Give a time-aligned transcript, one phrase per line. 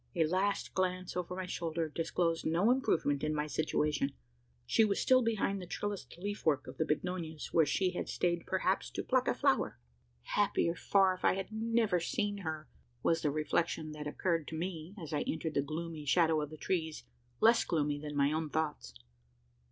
[0.15, 4.13] A last glance over my shoulder disclosed no improvement in my situation:
[4.65, 8.47] she was still behind the trellised leaf work of the bignonias, where she had stayed
[8.47, 9.77] perhaps to pluck a flower.
[10.23, 12.67] "Happier far if I had never seen her!"
[13.03, 16.57] was the reflection that occurred to me, as I entered the gloomy shadow of the
[16.57, 17.03] trees
[17.39, 18.95] less gloomy than my own thoughts.